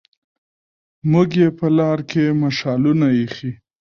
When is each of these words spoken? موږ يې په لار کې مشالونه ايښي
موږ 1.11 1.29
يې 1.41 1.47
په 1.59 1.67
لار 1.77 1.99
کې 2.11 2.23
مشالونه 2.43 3.05
ايښي 3.15 3.51